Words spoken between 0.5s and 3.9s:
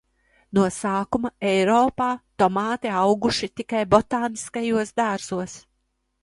No sākuma Eiropā tomāti auguši tikai